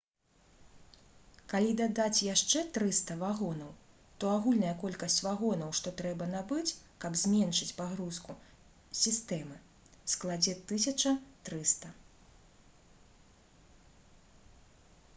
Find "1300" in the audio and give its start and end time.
10.79-11.93